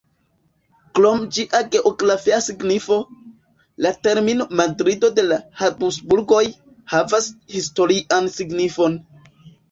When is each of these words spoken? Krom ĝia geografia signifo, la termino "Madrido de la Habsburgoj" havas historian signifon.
Krom 0.99 1.19
ĝia 1.35 1.59
geografia 1.73 2.37
signifo, 2.45 2.95
la 3.85 3.91
termino 4.07 4.47
"Madrido 4.61 5.11
de 5.19 5.25
la 5.27 5.37
Habsburgoj" 5.59 6.39
havas 6.95 7.29
historian 7.57 8.31
signifon. 8.37 8.97